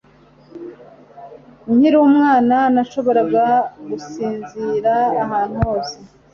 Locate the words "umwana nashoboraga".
2.07-3.45